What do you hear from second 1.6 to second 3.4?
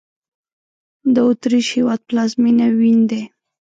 هېواد پلازمېنه وین دی